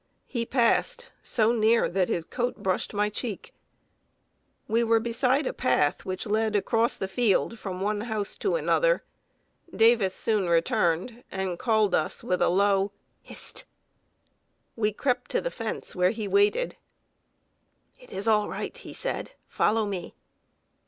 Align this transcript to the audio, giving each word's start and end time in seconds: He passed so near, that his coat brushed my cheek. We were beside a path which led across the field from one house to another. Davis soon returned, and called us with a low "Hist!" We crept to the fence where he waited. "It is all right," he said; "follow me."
He 0.25 0.47
passed 0.47 1.11
so 1.21 1.51
near, 1.51 1.87
that 1.87 2.09
his 2.09 2.25
coat 2.25 2.55
brushed 2.63 2.91
my 2.91 3.07
cheek. 3.07 3.53
We 4.67 4.83
were 4.83 4.99
beside 4.99 5.45
a 5.45 5.53
path 5.53 6.05
which 6.05 6.25
led 6.25 6.55
across 6.55 6.97
the 6.97 7.07
field 7.07 7.59
from 7.59 7.81
one 7.81 8.01
house 8.01 8.35
to 8.39 8.55
another. 8.55 9.03
Davis 9.71 10.15
soon 10.15 10.49
returned, 10.49 11.23
and 11.31 11.59
called 11.59 11.93
us 11.93 12.23
with 12.23 12.41
a 12.41 12.49
low 12.49 12.91
"Hist!" 13.21 13.65
We 14.75 14.91
crept 14.91 15.29
to 15.29 15.39
the 15.39 15.51
fence 15.51 15.95
where 15.95 16.09
he 16.09 16.27
waited. 16.27 16.77
"It 17.99 18.11
is 18.11 18.27
all 18.27 18.49
right," 18.49 18.75
he 18.75 18.95
said; 18.95 19.33
"follow 19.47 19.85
me." 19.85 20.15